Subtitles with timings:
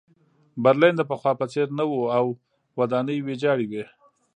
[0.63, 2.25] برلین د پخوا په څېر نه و او
[2.79, 3.83] ودانۍ ویجاړې وې